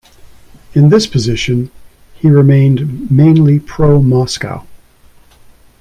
In 0.73 0.89
this 0.89 1.05
position, 1.05 1.69
he 2.15 2.27
remained 2.27 3.11
mainly 3.11 3.59
pro-Moscow. 3.59 4.65